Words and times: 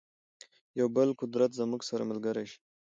یو 0.79 0.87
بل 0.95 1.09
قدرت 1.21 1.51
زموږ 1.59 1.81
سره 1.89 2.03
ملګری 2.09 2.45
شي. 2.51 2.59